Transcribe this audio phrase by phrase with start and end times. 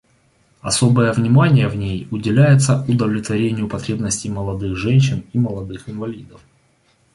[0.61, 6.41] Особое внимание в ней уделяется удовлетворению потребностей молодых женщин и молодых инвалидов.